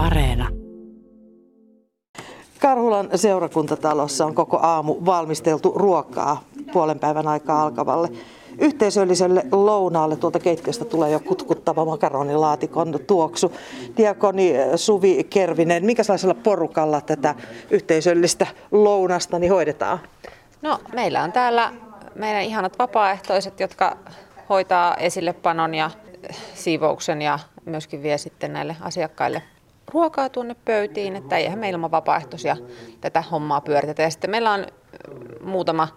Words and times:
Areena. 0.00 0.48
Karhulan 2.60 3.08
seurakuntatalossa 3.14 4.26
on 4.26 4.34
koko 4.34 4.58
aamu 4.62 4.96
valmisteltu 5.06 5.72
ruokaa 5.76 6.44
puolen 6.72 6.98
päivän 6.98 7.28
aikaa 7.28 7.62
alkavalle 7.62 8.08
yhteisölliselle 8.58 9.42
lounaalle. 9.52 10.16
Tuolta 10.16 10.38
keittiöstä 10.38 10.84
tulee 10.84 11.10
jo 11.10 11.20
kutkuttava 11.20 11.84
makaronilaatikon 11.84 12.98
tuoksu. 13.06 13.52
Diakoni 13.96 14.52
Suvi 14.76 15.24
Kervinen, 15.24 15.84
minkälaisella 15.84 16.34
porukalla 16.34 17.00
tätä 17.00 17.34
yhteisöllistä 17.70 18.46
lounasta 18.70 19.38
niin 19.38 19.52
hoidetaan? 19.52 20.00
No, 20.62 20.78
meillä 20.94 21.22
on 21.22 21.32
täällä 21.32 21.72
meidän 22.14 22.42
ihanat 22.42 22.78
vapaaehtoiset, 22.78 23.60
jotka 23.60 23.96
hoitaa 24.48 24.94
esillepanon 24.94 25.74
ja 25.74 25.90
siivouksen 26.54 27.22
ja 27.22 27.38
myöskin 27.64 28.02
vie 28.02 28.18
sitten 28.18 28.52
näille 28.52 28.76
asiakkaille 28.80 29.42
ruokaa 29.92 30.28
tuonne 30.28 30.56
pöytiin, 30.64 31.16
että 31.16 31.36
eihän 31.36 31.58
meillä 31.58 31.76
ilman 31.76 31.90
vapaaehtoisia 31.90 32.56
tätä 33.00 33.22
hommaa 33.22 33.60
pyöritetä. 33.60 34.02
Ja 34.02 34.10
sitten 34.10 34.30
meillä 34.30 34.52
on 34.52 34.66
muutama 35.40 35.88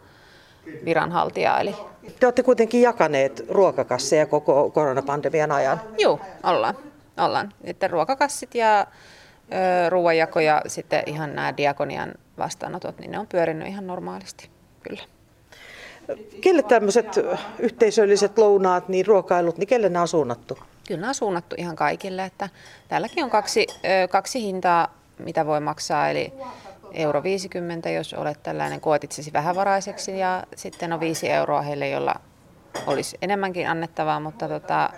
viranhaltija. 0.85 1.59
Eli... 1.59 1.75
Te 2.19 2.27
olette 2.27 2.43
kuitenkin 2.43 2.81
jakaneet 2.81 3.45
ruokakasseja 3.49 4.25
koko 4.25 4.69
koronapandemian 4.69 5.51
ajan. 5.51 5.81
Joo, 5.97 6.19
ollaan. 6.43 6.75
ollaan. 7.17 7.53
Että 7.63 7.87
ruokakassit 7.87 8.55
ja 8.55 8.87
ruoanjako 9.89 10.39
ja 10.39 10.61
sitten 10.67 11.03
ihan 11.05 11.35
nämä 11.35 11.57
diakonian 11.57 12.13
vastaanotot, 12.37 12.99
niin 12.99 13.11
ne 13.11 13.19
on 13.19 13.27
pyörinyt 13.27 13.67
ihan 13.67 13.87
normaalisti, 13.87 14.49
kyllä. 14.81 15.03
Kelle 16.41 16.63
tämmöiset 16.63 17.19
yhteisölliset 17.59 18.37
lounaat, 18.37 18.89
niin 18.89 19.05
ruokailut, 19.05 19.57
niin 19.57 19.67
kelle 19.67 19.89
nämä 19.89 20.01
on 20.01 20.07
suunnattu? 20.07 20.57
Kyllä 20.87 20.99
nämä 21.01 21.09
on 21.09 21.15
suunnattu 21.15 21.55
ihan 21.59 21.75
kaikille. 21.75 22.25
Että 22.25 22.49
täälläkin 22.87 23.23
on 23.23 23.29
kaksi, 23.29 23.67
kaksi 24.09 24.41
hintaa, 24.41 24.93
mitä 25.19 25.45
voi 25.45 25.59
maksaa. 25.59 26.09
Eli 26.09 26.33
euro 26.93 27.23
50, 27.23 27.89
jos 27.89 28.13
olet 28.13 28.43
tällainen, 28.43 28.81
koet 28.81 29.03
itsesi 29.03 29.33
vähävaraiseksi 29.33 30.19
ja 30.19 30.43
sitten 30.55 30.93
on 30.93 30.99
5 30.99 31.29
euroa 31.29 31.61
heille, 31.61 31.89
jolla 31.89 32.15
olisi 32.87 33.17
enemmänkin 33.21 33.69
annettavaa, 33.69 34.19
mutta 34.19 34.47
tota, 34.47 34.89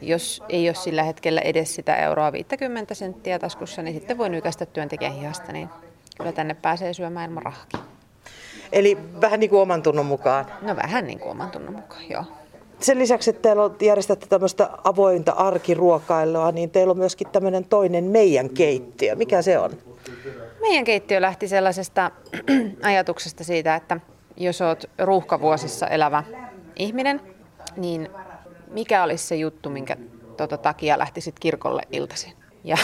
jos 0.00 0.42
ei 0.48 0.68
ole 0.68 0.74
sillä 0.74 1.02
hetkellä 1.02 1.40
edes 1.40 1.74
sitä 1.74 1.96
euroa 1.96 2.32
50 2.32 2.94
senttiä 2.94 3.38
taskussa, 3.38 3.82
niin 3.82 3.94
sitten 3.94 4.18
voi 4.18 4.28
nykäistä 4.28 4.66
työntekijän 4.66 5.14
hihasta, 5.14 5.52
niin 5.52 5.68
kyllä 6.18 6.32
tänne 6.32 6.54
pääsee 6.54 6.94
syömään 6.94 7.30
ilman 7.30 7.42
rahakin. 7.42 7.80
Eli 8.72 8.98
vähän 9.20 9.40
niin 9.40 9.50
kuin 9.50 9.60
oman 9.60 9.82
tunnon 9.82 10.06
mukaan? 10.06 10.46
No 10.62 10.76
vähän 10.76 11.06
niin 11.06 11.18
kuin 11.20 11.30
oman 11.30 11.50
tunnon 11.50 11.74
mukaan, 11.74 12.10
joo. 12.10 12.24
Sen 12.80 12.98
lisäksi, 12.98 13.30
että 13.30 13.42
teillä 13.42 13.70
järjestätte 13.82 14.26
tämmöistä 14.26 14.70
avointa 14.84 15.32
arkiruokailua, 15.32 16.52
niin 16.52 16.70
teillä 16.70 16.90
on 16.90 16.98
myöskin 16.98 17.28
tämmöinen 17.28 17.64
toinen 17.64 18.04
meidän 18.04 18.50
keittiö. 18.50 19.14
Mikä 19.14 19.42
se 19.42 19.58
on? 19.58 19.70
Meidän 20.60 20.84
keittiö 20.84 21.20
lähti 21.20 21.48
sellaisesta 21.48 22.10
ajatuksesta 22.82 23.44
siitä, 23.44 23.74
että 23.74 24.00
jos 24.36 24.60
olet 24.60 24.90
ruuhkavuosissa 24.98 25.86
elävä 25.86 26.24
ihminen, 26.76 27.20
niin 27.76 28.08
mikä 28.70 29.02
olisi 29.02 29.26
se 29.26 29.36
juttu, 29.36 29.70
minkä 29.70 29.96
tuota 30.36 30.56
takia 30.56 30.98
lähtisit 30.98 31.40
kirkolle 31.40 31.82
iltaisin. 31.92 32.32
Ja 32.64 32.76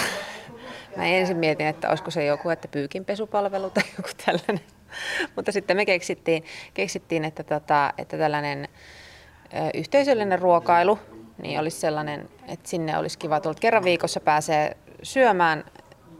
mä 0.97 1.06
ensin 1.06 1.36
mietin, 1.36 1.67
että 1.67 1.89
olisiko 1.89 2.11
se 2.11 2.25
joku, 2.25 2.51
että 2.51 2.69
pyykinpesupalvelu 2.69 3.70
tai 3.70 3.84
joku 3.98 4.08
tällainen. 4.27 4.61
Mutta 5.36 5.53
sitten 5.53 5.77
me 5.77 5.86
keksittiin, 5.86 6.45
keksittiin 6.75 7.25
että, 7.25 7.42
tota, 7.42 7.92
että 7.98 8.19
tällainen 8.19 8.69
yhteisöllinen 9.74 10.38
ruokailu 10.38 10.98
niin 11.42 11.60
olisi 11.60 11.80
sellainen, 11.80 12.28
että 12.48 12.69
sinne 12.69 12.98
olisi 12.98 13.19
kiva 13.19 13.41
tulla. 13.41 13.56
Kerran 13.61 13.84
viikossa 13.84 14.20
pääsee 14.20 14.77
syömään 15.02 15.64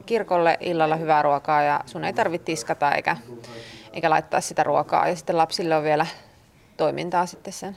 kirkolle 0.07 0.59
illalla 0.61 0.97
hyvää 0.97 1.23
ruokaa 1.23 1.63
ja 1.63 1.81
sun 1.87 2.05
ei 2.05 2.13
tarvitse 2.13 2.45
tiskata 2.45 2.93
eikä, 2.93 3.17
eikä 3.93 4.11
laittaa 4.11 4.41
sitä 4.41 4.63
ruokaa. 4.63 5.09
Ja 5.09 5.17
sitten 5.17 5.37
lapsille 5.37 5.77
on 5.77 5.85
vielä 5.85 6.07
toimintaa 6.77 7.27
sitten 7.27 7.53
sen 7.53 7.77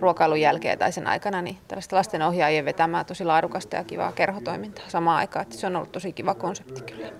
ruokailun 0.00 0.40
jälkeen 0.40 0.78
tai 0.78 0.92
sen 0.92 1.06
aikana, 1.06 1.42
niin 1.42 1.58
tällaista 1.68 1.96
lasten 1.96 2.22
ohjaajien 2.22 2.64
vetämää 2.64 3.04
tosi 3.04 3.24
laadukasta 3.24 3.76
ja 3.76 3.84
kivaa 3.84 4.12
kerhotoimintaa 4.12 4.88
samaan 4.88 5.18
aikaan. 5.18 5.42
Että 5.42 5.56
se 5.56 5.66
on 5.66 5.76
ollut 5.76 5.92
tosi 5.92 6.12
kiva 6.12 6.34
konsepti 6.34 6.80
kyllä. 6.82 7.12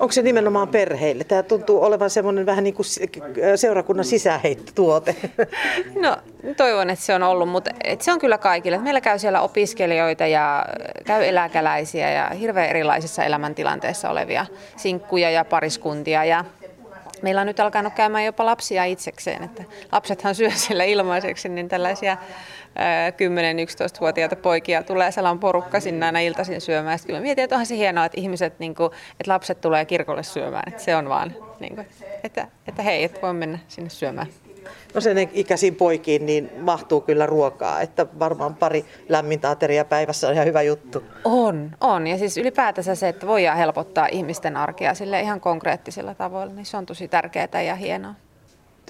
Onko 0.00 0.12
se 0.12 0.22
nimenomaan 0.22 0.68
perheille? 0.68 1.24
Tämä 1.24 1.42
tuntuu 1.42 1.84
olevan 1.84 2.10
semmoinen 2.10 2.46
vähän 2.46 2.64
niin 2.64 2.74
kuin 2.74 2.86
seurakunnan 3.56 4.04
sisäheittotuote. 4.04 5.16
No 6.02 6.16
toivon, 6.56 6.90
että 6.90 7.04
se 7.04 7.14
on 7.14 7.22
ollut, 7.22 7.48
mutta 7.48 7.70
että 7.84 8.04
se 8.04 8.12
on 8.12 8.18
kyllä 8.18 8.38
kaikille. 8.38 8.78
Meillä 8.78 9.00
käy 9.00 9.18
siellä 9.18 9.40
opiskelijoita 9.40 10.26
ja 10.26 10.66
käy 11.04 11.24
eläkeläisiä 11.24 12.10
ja 12.10 12.28
hirveän 12.28 12.68
erilaisissa 12.68 13.24
elämäntilanteissa 13.24 14.10
olevia 14.10 14.46
sinkkuja 14.76 15.30
ja 15.30 15.44
pariskuntia 15.44 16.24
ja 16.24 16.44
Meillä 17.22 17.40
on 17.40 17.46
nyt 17.46 17.60
alkanut 17.60 17.94
käymään 17.94 18.24
jopa 18.24 18.46
lapsia 18.46 18.84
itsekseen, 18.84 19.44
että 19.44 19.64
lapsethan 19.92 20.34
syö 20.34 20.50
siellä 20.50 20.84
ilmaiseksi, 20.84 21.48
niin 21.48 21.68
tällaisia 21.68 22.16
10-11-vuotiaita 23.96 24.36
poikia 24.36 24.82
tulee 24.82 25.12
sellainen 25.12 25.40
porukka 25.40 25.80
sinne 25.80 26.06
aina 26.06 26.20
iltaisin 26.20 26.60
syömään. 26.60 26.98
Sitten 26.98 27.14
kyllä 27.14 27.22
mietin, 27.22 27.44
että 27.44 27.56
onhan 27.56 27.66
se 27.66 27.76
hienoa, 27.76 28.04
että 28.04 28.20
ihmiset, 28.20 28.58
niin 28.58 28.74
kuin, 28.74 28.92
että 29.20 29.32
lapset 29.32 29.60
tulee 29.60 29.84
kirkolle 29.84 30.22
syömään, 30.22 30.64
että 30.66 30.82
se 30.82 30.96
on 30.96 31.08
vaan, 31.08 31.34
niin 31.60 31.74
kuin, 31.74 31.86
että, 32.24 32.48
että 32.68 32.82
hei, 32.82 33.04
että 33.04 33.20
voi 33.22 33.34
mennä 33.34 33.58
sinne 33.68 33.90
syömään. 33.90 34.26
No 34.94 35.00
sen 35.00 35.30
ikäisiin 35.32 35.74
poikiin 35.74 36.26
niin 36.26 36.50
mahtuu 36.60 37.00
kyllä 37.00 37.26
ruokaa, 37.26 37.80
että 37.80 38.06
varmaan 38.18 38.54
pari 38.54 38.84
lämmintä 39.08 39.50
ateria 39.50 39.84
päivässä 39.84 40.28
on 40.28 40.34
ihan 40.34 40.46
hyvä 40.46 40.62
juttu. 40.62 41.02
On, 41.24 41.70
on. 41.80 42.06
Ja 42.06 42.18
siis 42.18 42.36
ylipäätänsä 42.36 42.94
se, 42.94 43.08
että 43.08 43.26
voidaan 43.26 43.58
helpottaa 43.58 44.08
ihmisten 44.12 44.56
arkea 44.56 44.94
sille 44.94 45.20
ihan 45.20 45.40
konkreettisilla 45.40 46.14
tavoilla, 46.14 46.52
niin 46.52 46.66
se 46.66 46.76
on 46.76 46.86
tosi 46.86 47.08
tärkeää 47.08 47.62
ja 47.66 47.74
hienoa. 47.74 48.14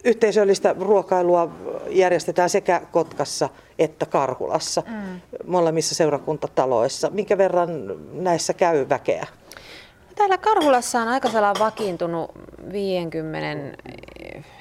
Yhteisöllistä 0.05 0.75
ruokailua 0.81 1.51
järjestetään 1.89 2.51
sekä 2.51 2.83
Kotkassa 2.93 3.49
että 3.79 4.07
Karhulassa, 4.07 4.83
mm. 4.87 5.21
molemmissa 5.47 5.95
seurakuntataloissa. 5.95 7.11
Minkä 7.11 7.39
verran 7.39 7.71
näissä 8.13 8.53
käy 8.53 8.89
väkeä? 8.89 9.27
Täällä 10.15 10.39
Karhulassa 10.39 11.01
on 11.01 11.09
aika 11.09 11.29
vakiintunut 11.59 12.31
50 12.73 13.79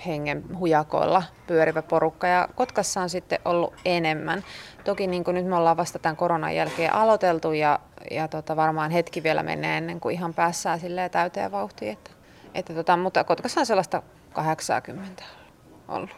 hengen 0.08 0.60
hujakoilla 0.60 1.24
pyörivä 1.48 1.82
porukka 1.82 2.28
ja 2.28 2.48
Kotkassa 2.56 3.02
on 3.02 3.10
sitten 3.10 3.40
ollut 3.46 3.74
enemmän. 3.86 4.44
Toki 4.84 5.08
niin 5.08 5.24
kuin 5.24 5.36
nyt 5.36 5.46
me 5.46 5.56
ollaan 5.56 5.78
vasta 5.78 6.00
tämän 6.00 6.16
koronan 6.16 6.56
jälkeen 6.56 6.94
aloiteltu 6.94 7.52
ja, 7.54 7.80
ja 8.12 8.28
tota, 8.28 8.56
varmaan 8.56 8.92
hetki 8.92 9.24
vielä 9.24 9.44
menee 9.44 9.78
ennen 9.78 10.00
kuin 10.00 10.16
ihan 10.16 10.34
päässään 10.34 10.80
täyteen 11.12 11.52
vauhtiin. 11.52 11.92
Että, 11.92 12.12
että 12.56 12.74
tota, 12.74 12.98
mutta 12.98 13.24
Kotkassa 13.24 13.60
on 13.60 13.66
sellaista 13.66 14.02
80 14.34 15.24
ollut 15.88 16.10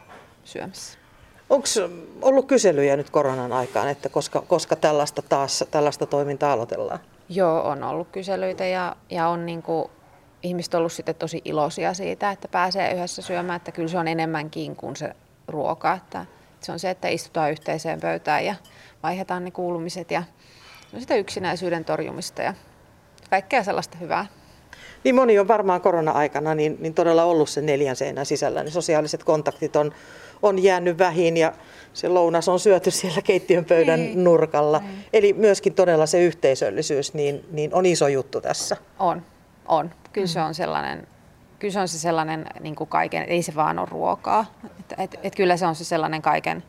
syömässä. 0.44 1.00
Onko 1.50 1.68
ollut 2.22 2.48
kyselyjä 2.48 2.98
nyt 2.98 3.10
koronan 3.10 3.54
aikaan, 3.54 3.90
että 3.90 4.10
koska, 4.10 4.42
koska 4.42 4.76
tällaista 4.76 5.22
taas 5.22 5.64
tällaista 5.72 6.06
toimintaa 6.06 6.54
aloitellaan? 6.54 7.00
Joo, 7.30 7.62
on 7.62 7.84
ollut 7.84 8.08
kyselyitä 8.12 8.66
ja, 8.66 8.96
ja 9.10 9.28
on 9.28 9.46
niin 9.46 9.62
kuin, 9.62 9.92
ihmiset 10.44 10.74
ollut 10.74 10.92
sitten 10.92 11.16
tosi 11.16 11.42
iloisia 11.46 11.94
siitä, 11.94 12.32
että 12.32 12.48
pääsee 12.48 12.94
yhdessä 12.94 13.22
syömään, 13.22 13.58
että 13.58 13.72
kyllä 13.72 13.88
se 13.88 13.98
on 13.98 14.08
enemmänkin 14.08 14.76
kuin 14.76 14.96
se 14.96 15.16
ruoka. 15.48 15.94
Että 15.94 16.26
se 16.60 16.72
on 16.72 16.80
se, 16.80 16.90
että 16.90 17.08
istutaan 17.08 17.52
yhteiseen 17.52 18.00
pöytään 18.00 18.46
ja 18.46 18.56
vaihdetaan 19.04 19.46
ne 19.46 19.52
kuulumiset 19.52 20.12
ja 20.12 20.24
no 20.94 21.00
sitä 21.00 21.16
yksinäisyyden 21.16 21.86
torjumista 21.86 22.42
ja 22.42 22.54
kaikkea 23.30 23.64
sellaista 23.64 23.98
hyvää. 23.98 24.26
Niin 25.04 25.16
moni 25.16 25.40
on 25.40 25.48
varmaan 25.48 25.82
korona-aikana 25.82 26.56
niin, 26.56 26.78
niin 26.80 26.94
todella 26.94 27.24
ollut 27.24 27.50
sen 27.50 27.66
neljän 27.66 27.96
seinän 27.96 28.26
sisällä. 28.26 28.64
Niin 28.64 28.72
sosiaaliset 28.72 29.24
kontaktit 29.24 29.76
on, 29.76 29.92
on 30.42 30.64
jäänyt 30.64 30.98
vähin 30.98 31.38
ja 31.38 31.54
se 31.94 32.08
lounas 32.08 32.50
on 32.50 32.60
syöty 32.60 32.92
siellä 32.92 33.22
keittiön 33.22 33.66
pöydän 33.66 34.00
Ei. 34.00 34.16
nurkalla. 34.16 34.82
Ei. 34.84 35.10
Eli 35.14 35.34
myöskin 35.34 35.74
todella 35.74 36.06
se 36.06 36.24
yhteisöllisyys 36.24 37.14
niin, 37.14 37.46
niin 37.52 37.74
on 37.74 37.86
iso 37.86 38.08
juttu 38.08 38.42
tässä. 38.42 38.78
On, 39.00 39.22
on. 39.70 39.92
Kyllä 40.14 40.28
se 40.28 40.42
on 40.42 40.54
sellainen, 40.54 41.08
kyllä 41.60 41.72
se 41.72 41.80
on 41.80 41.88
se 41.88 42.00
sellainen 42.00 42.46
niin 42.60 42.76
kuin 42.76 42.88
kaiken, 42.88 43.24
ei 43.24 43.42
se 43.42 43.56
vaan 43.56 43.80
ole 43.80 43.88
ruokaa. 43.92 44.46
Et, 44.80 44.94
et, 44.98 45.20
et 45.24 45.36
kyllä 45.36 45.58
se 45.58 45.68
on 45.68 45.76
se 45.76 45.84
sellainen 45.84 46.22
kaiken 46.22 46.64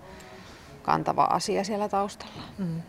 kantava 0.82 1.24
asia 1.24 1.64
siellä 1.64 1.88
taustalla. 1.88 2.42
Mm. 2.58 2.82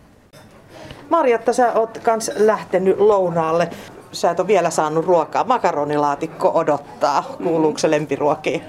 Marjatta, 1.09 1.53
sä 1.53 1.73
oot 1.73 1.97
kans 1.97 2.31
lähtenyt 2.35 2.99
lounaalle. 2.99 3.69
Sä 4.11 4.31
et 4.31 4.39
ole 4.39 4.47
vielä 4.47 4.69
saanut 4.69 5.05
ruokaa. 5.05 5.43
Makaronilaatikko 5.43 6.51
odottaa. 6.53 7.23
Kuuluuko 7.43 7.77
se 7.77 7.91
lempiruokiin? 7.91 8.61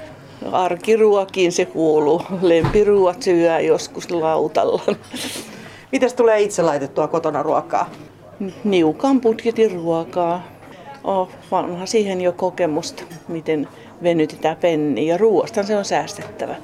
Arkiruokiin 0.52 1.52
se 1.52 1.64
kuuluu. 1.64 2.22
Lempiruuat 2.40 3.22
syö 3.22 3.60
joskus 3.60 4.10
lautalla. 4.10 4.82
Mitäs 5.92 6.14
tulee 6.14 6.40
itse 6.40 6.62
laitettua 6.62 7.08
kotona 7.08 7.42
ruokaa? 7.42 7.90
Niukan 8.64 9.20
budjetin 9.20 9.72
ruokaa. 9.72 10.42
Oh, 11.04 11.28
vanha 11.50 11.86
siihen 11.86 12.20
jo 12.20 12.32
kokemusta, 12.32 13.02
miten 13.28 13.68
venytetään 14.02 14.56
penni 14.56 15.06
ja 15.06 15.18
ruoasta 15.18 15.62
se 15.62 15.76
on 15.76 15.84
säästettävä. 15.84 16.54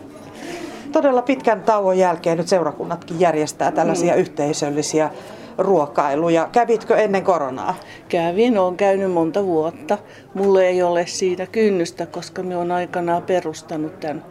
Todella 0.92 1.22
pitkän 1.22 1.62
tauon 1.62 1.98
jälkeen 1.98 2.38
nyt 2.38 2.48
seurakunnatkin 2.48 3.20
järjestää 3.20 3.72
tällaisia 3.72 4.14
mm. 4.14 4.20
yhteisöllisiä 4.20 5.10
ruokailuja. 5.58 6.48
Kävitkö 6.52 6.96
ennen 6.96 7.24
koronaa? 7.24 7.74
Kävin, 8.08 8.58
olen 8.58 8.76
käynyt 8.76 9.12
monta 9.12 9.44
vuotta. 9.44 9.98
Mulle 10.34 10.66
ei 10.66 10.82
ole 10.82 11.06
siitä 11.06 11.46
kynnystä, 11.46 12.06
koska 12.06 12.42
me 12.42 12.56
on 12.56 12.72
aikanaan 12.72 13.22
perustanut 13.22 14.00
tämän, 14.00 14.24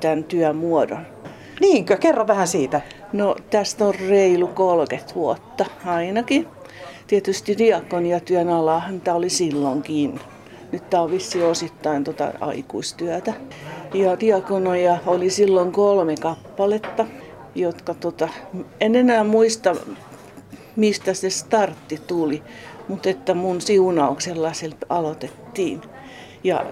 tämän 0.00 0.24
työmuodon. 0.24 1.06
Niinkö? 1.60 1.96
Kerro 1.96 2.26
vähän 2.26 2.48
siitä. 2.48 2.80
No 3.12 3.36
tästä 3.50 3.84
on 3.84 3.94
reilu 4.08 4.46
30 4.46 5.14
vuotta 5.14 5.64
ainakin. 5.86 6.48
Tietysti 7.12 7.58
diakoniatyön 7.58 8.48
alahan 8.48 9.00
tämä 9.00 9.16
oli 9.16 9.30
silloinkin. 9.30 10.20
Nyt 10.72 10.90
tämä 10.90 11.02
on 11.02 11.10
vissi 11.10 11.42
osittain 11.42 12.04
tota 12.04 12.32
aikuistyötä. 12.40 13.32
Ja 13.94 14.20
diakonoja 14.20 14.98
oli 15.06 15.30
silloin 15.30 15.72
kolme 15.72 16.14
kappaletta, 16.20 17.06
jotka 17.54 17.94
tota, 17.94 18.28
en 18.80 18.96
enää 18.96 19.24
muista 19.24 19.76
mistä 20.76 21.14
se 21.14 21.30
startti 21.30 22.00
tuli, 22.06 22.42
mutta 22.88 23.10
että 23.10 23.34
mun 23.34 23.60
siunauksella 23.60 24.52
se 24.52 24.70
aloitettiin. 24.88 25.80
Ja 26.44 26.66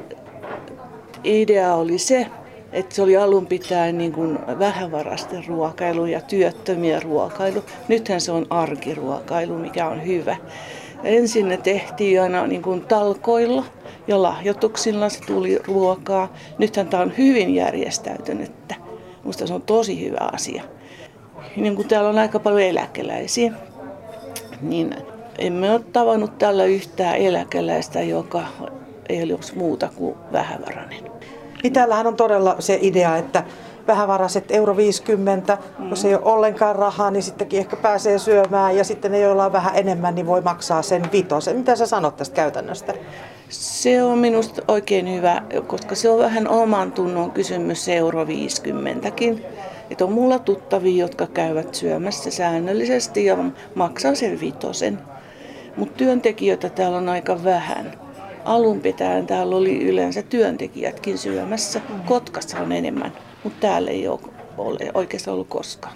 idea 1.25 1.75
oli 1.75 1.99
se, 1.99 2.27
että 2.73 2.95
se 2.95 3.03
oli 3.03 3.17
alun 3.17 3.47
pitäen 3.47 3.99
niin 3.99 4.13
kuin 4.13 4.39
vähävarasten 4.59 5.47
ruokailu 5.47 6.07
ja 6.07 6.21
työttömien 6.21 7.03
ruokailu. 7.03 7.65
Nythän 7.89 8.21
se 8.21 8.33
on 8.33 8.47
arkiruokailu, 8.51 9.59
mikä 9.59 9.89
on 9.89 10.07
hyvä. 10.07 10.37
Ensin 11.05 11.49
ne 11.49 11.57
tehtiin 11.57 12.23
aina 12.23 12.47
niin 12.47 12.63
kuin 12.63 12.81
talkoilla 12.81 13.65
ja 14.09 14.23
lahjoituksilla 14.23 15.09
se 15.09 15.21
tuli 15.27 15.59
ruokaa. 15.67 16.33
Nythän 16.59 16.89
tämä 16.89 17.03
on 17.03 17.13
hyvin 17.19 17.55
järjestäytynyttä. 17.55 18.75
Minusta 19.23 19.47
se 19.47 19.55
on 19.55 19.63
tosi 19.63 20.05
hyvä 20.05 20.29
asia. 20.33 20.63
Niin 21.57 21.77
kuin 21.77 21.89
täällä 21.89 22.11
on 22.11 22.19
aika 22.19 22.39
paljon 22.39 22.63
eläkeläisiä, 22.63 23.53
niin 24.63 24.95
emme 25.39 25.71
ole 25.71 25.81
tavannut 25.93 26.39
tällä 26.39 26.65
yhtään 26.65 27.17
eläkeläistä, 27.17 28.03
joka 28.03 28.43
ei 29.09 29.33
olisi 29.33 29.59
muuta 29.59 29.89
kuin 29.97 30.15
vähävarainen. 30.33 31.11
Niin 31.63 31.73
täällähän 31.73 32.07
on 32.07 32.17
todella 32.17 32.57
se 32.59 32.79
idea, 32.83 33.17
että 33.17 33.45
vähävaraiset 33.87 34.45
euro 34.51 34.77
50, 34.77 35.59
mm. 35.79 35.91
jos 35.91 36.05
ei 36.05 36.15
ole 36.15 36.25
ollenkaan 36.25 36.77
rahaa, 36.77 37.11
niin 37.11 37.23
sittenkin 37.23 37.59
ehkä 37.59 37.77
pääsee 37.77 38.19
syömään 38.19 38.77
ja 38.77 38.85
sitten 38.85 39.13
ne, 39.13 39.21
joilla 39.21 39.45
on 39.45 39.53
vähän 39.53 39.77
enemmän, 39.77 40.15
niin 40.15 40.27
voi 40.27 40.41
maksaa 40.41 40.83
sen 40.83 41.03
vitosen. 41.13 41.57
Mitä 41.57 41.77
sä 41.77 41.87
sanot 41.87 42.17
tästä 42.17 42.35
käytännöstä? 42.35 42.95
Se 43.49 44.03
on 44.03 44.19
minusta 44.19 44.63
oikein 44.69 45.15
hyvä, 45.15 45.43
koska 45.67 45.95
se 45.95 46.09
on 46.09 46.19
vähän 46.19 46.49
oman 46.49 46.93
tunnon 46.93 47.31
kysymys 47.31 47.89
euro 47.89 48.25
50kin. 48.25 49.43
Että 49.91 50.05
on 50.05 50.13
mulla 50.13 50.39
tuttavia, 50.39 51.05
jotka 51.05 51.27
käyvät 51.27 51.75
syömässä 51.75 52.31
säännöllisesti 52.31 53.25
ja 53.25 53.37
maksaa 53.75 54.15
sen 54.15 54.41
vitosen. 54.41 54.99
Mutta 55.77 55.97
työntekijöitä 55.97 56.69
täällä 56.69 56.99
on 56.99 57.09
aika 57.09 57.45
vähän. 57.45 57.93
Alun 58.45 58.81
pitäen 58.81 59.27
täällä 59.27 59.57
oli 59.57 59.83
yleensä 59.83 60.23
työntekijätkin 60.23 61.19
syömässä. 61.19 61.81
Kotkassa 62.07 62.59
on 62.59 62.73
enemmän, 62.73 63.13
mutta 63.45 63.61
täällä 63.61 63.91
ei 63.91 64.09
ole, 64.09 64.21
oikeastaan 64.95 65.33
ollut 65.35 65.49
koskaan. 65.49 65.95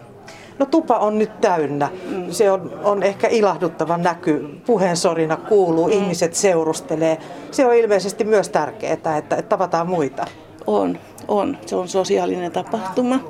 No 0.59 0.67
tupa 0.67 0.99
on 0.99 1.19
nyt 1.19 1.41
täynnä. 1.41 1.89
Se 2.31 2.51
on, 2.51 2.81
on 2.85 3.03
ehkä 3.03 3.29
ilahduttava 3.29 3.97
näky. 3.97 4.49
Puheensorina 4.67 5.37
kuuluu, 5.37 5.87
mm. 5.87 5.93
ihmiset 5.93 6.35
seurustelee. 6.35 7.19
Se 7.51 7.67
on 7.67 7.75
ilmeisesti 7.75 8.25
myös 8.25 8.49
tärkeää, 8.49 8.93
että, 8.93 9.17
että 9.17 9.43
tavataan 9.43 9.89
muita. 9.89 10.27
On, 10.67 10.99
on. 11.29 11.59
Se 11.67 11.77
on 11.77 11.89
sosiaalinen 11.89 12.53
tapahtuma. 12.53 13.21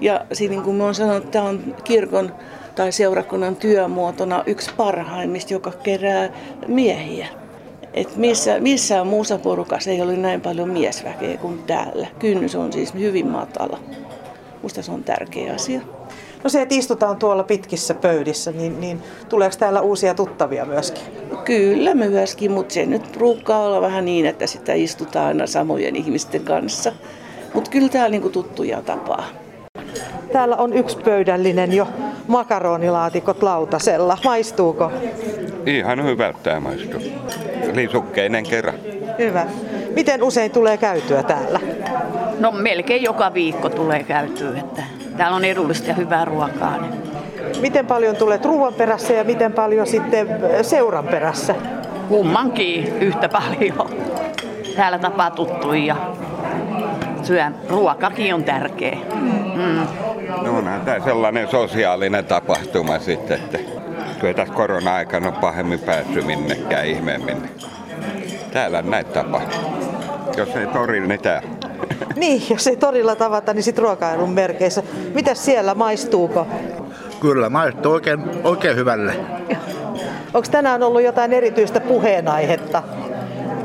Ja 0.00 0.26
siinä 0.32 0.50
niin 0.50 0.62
kuin 0.62 0.76
mä 0.76 0.84
oon 0.84 0.94
sanonut, 0.94 1.30
tämä 1.30 1.44
on 1.44 1.74
kirkon 1.84 2.32
tai 2.74 2.92
seurakunnan 2.92 3.56
työmuotona 3.56 4.42
yksi 4.46 4.70
parhaimmista, 4.76 5.52
joka 5.52 5.70
kerää 5.70 6.30
miehiä. 6.68 7.41
Et 7.94 8.16
missä, 8.16 8.60
missään 8.60 9.06
muussa 9.06 9.38
porukassa 9.38 9.90
ei 9.90 10.02
ole 10.02 10.16
näin 10.16 10.40
paljon 10.40 10.68
miesväkeä 10.68 11.36
kuin 11.36 11.62
täällä. 11.66 12.06
Kynnys 12.18 12.54
on 12.54 12.72
siis 12.72 12.94
hyvin 12.94 13.26
matala. 13.26 13.78
Musta 14.62 14.82
se 14.82 14.92
on 14.92 15.04
tärkeä 15.04 15.54
asia. 15.54 15.80
No 16.44 16.50
se, 16.50 16.62
että 16.62 16.74
istutaan 16.74 17.16
tuolla 17.16 17.42
pitkissä 17.42 17.94
pöydissä, 17.94 18.52
niin, 18.52 18.80
niin 18.80 19.02
tuleeko 19.28 19.56
täällä 19.58 19.80
uusia 19.80 20.14
tuttavia 20.14 20.64
myöskin? 20.64 21.02
Kyllä 21.44 21.94
myöskin, 21.94 22.52
mutta 22.52 22.74
se 22.74 22.86
nyt 22.86 23.16
ruukkaa 23.16 23.58
olla 23.58 23.80
vähän 23.80 24.04
niin, 24.04 24.26
että 24.26 24.46
sitä 24.46 24.72
istutaan 24.72 25.26
aina 25.26 25.46
samojen 25.46 25.96
ihmisten 25.96 26.44
kanssa. 26.44 26.92
Mutta 27.54 27.70
kyllä 27.70 27.88
täällä 27.88 28.08
niinku 28.08 28.30
tuttuja 28.30 28.82
tapaa. 28.82 29.24
Täällä 30.32 30.56
on 30.56 30.72
yksi 30.72 30.98
pöydällinen 30.98 31.72
jo 31.72 31.88
makaronilaatikot 32.26 33.42
lautasella. 33.42 34.18
Maistuuko? 34.24 34.92
Ihan 35.66 36.04
hyvältä 36.04 36.38
tämä 36.42 36.60
maistuu. 36.60 37.00
Lisukkeinen 37.72 38.44
kerran. 38.44 38.74
Hyvä. 39.18 39.46
Miten 39.94 40.22
usein 40.22 40.50
tulee 40.50 40.76
käytyä 40.76 41.22
täällä? 41.22 41.60
No 42.38 42.52
melkein 42.52 43.02
joka 43.02 43.34
viikko 43.34 43.68
tulee 43.68 44.02
käytyä, 44.02 44.58
että 44.58 44.82
täällä 45.16 45.36
on 45.36 45.44
edullista 45.44 45.88
ja 45.88 45.94
hyvää 45.94 46.24
ruokaa. 46.24 46.80
Niin. 46.80 46.92
Miten 47.60 47.86
paljon 47.86 48.16
tulee 48.16 48.40
ruoan 48.44 48.74
perässä 48.74 49.12
ja 49.12 49.24
miten 49.24 49.52
paljon 49.52 49.86
sitten 49.86 50.28
seuran 50.62 51.04
perässä? 51.04 51.54
Kummankin 52.08 52.98
yhtä 53.00 53.28
paljon. 53.28 53.90
Täällä 54.76 54.98
tapaa 54.98 55.30
tuttuja 55.30 55.84
ja 55.84 55.96
syön. 57.22 57.54
Ruokakin 57.68 58.34
on 58.34 58.44
tärkeä. 58.44 58.98
Mm. 59.54 59.86
No 60.44 60.58
onhan 60.58 60.80
tämä 60.80 61.00
sellainen 61.00 61.48
sosiaalinen 61.48 62.24
tapahtuma 62.24 62.98
sitten, 62.98 63.36
että 63.36 63.58
kyllä 64.22 64.34
tässä 64.34 64.54
korona-aikana 64.54 65.28
on 65.28 65.34
pahemmin 65.34 65.78
päässyt 65.78 66.26
minnekään 66.26 66.86
ihmeemmin. 66.86 67.50
Täällä 68.52 68.82
näitä 68.82 69.10
tapahtuu. 69.10 69.60
Jos 70.36 70.56
ei 70.56 70.66
torilla, 70.66 71.08
niin 71.08 71.20
täällä. 71.20 71.48
Niin, 72.16 72.42
jos 72.50 72.66
ei 72.66 72.76
torilla 72.76 73.16
tavata, 73.16 73.54
niin 73.54 73.62
sitten 73.62 73.82
ruokailun 73.82 74.30
merkeissä. 74.30 74.82
Mitäs 75.14 75.44
siellä, 75.44 75.74
maistuuko? 75.74 76.46
Kyllä, 77.20 77.50
maistuu 77.50 77.92
oikein, 77.92 78.20
oikein 78.44 78.76
hyvälle. 78.76 79.14
Onko 80.34 80.48
tänään 80.50 80.82
ollut 80.82 81.02
jotain 81.02 81.32
erityistä 81.32 81.80
puheenaihetta 81.80 82.82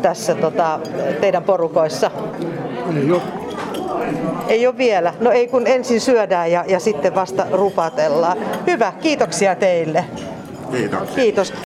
tässä 0.02 0.36
tota, 0.36 0.80
teidän 1.22 1.44
porukoissa? 1.44 2.12
Ei 2.96 3.12
ole. 3.12 3.22
Ei 4.48 4.68
ole 4.68 4.78
vielä. 4.78 5.14
No 5.20 5.32
ei 5.32 5.48
kun 5.48 5.68
ensin 5.68 6.02
syödään 6.02 6.52
ja, 6.52 6.66
ja 6.68 6.80
sitten 6.80 7.16
vasta 7.16 7.46
rupatellaan. 7.52 8.38
Hyvä, 8.68 8.94
kiitoksia 9.02 9.56
teille. 9.56 10.06
Kiitos. 10.72 11.10
Kiitos. 11.16 11.67